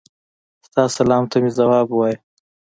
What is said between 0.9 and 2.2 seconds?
سلام ته مي ځواب ووایه.